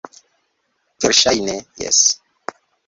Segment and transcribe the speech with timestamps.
[1.05, 2.05] Verŝajne, jes...